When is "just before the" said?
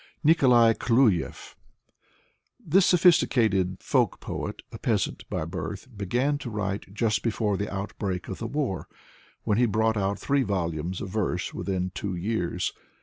6.91-7.71